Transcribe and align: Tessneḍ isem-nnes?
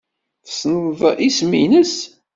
Tessneḍ 0.47 0.99
isem-nnes? 1.27 1.95